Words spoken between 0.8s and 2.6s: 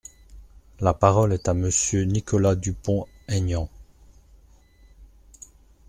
parole est à Monsieur Nicolas